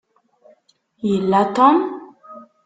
Yella 1.09 1.41
Tom? 1.55 1.77